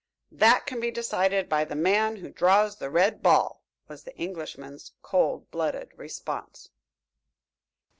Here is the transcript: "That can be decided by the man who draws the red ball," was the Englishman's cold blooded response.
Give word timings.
"That 0.31 0.65
can 0.65 0.79
be 0.79 0.89
decided 0.89 1.47
by 1.47 1.63
the 1.63 1.75
man 1.75 2.15
who 2.15 2.31
draws 2.31 2.77
the 2.77 2.89
red 2.89 3.21
ball," 3.21 3.63
was 3.87 4.03
the 4.03 4.15
Englishman's 4.17 4.93
cold 5.03 5.51
blooded 5.51 5.91
response. 5.95 6.71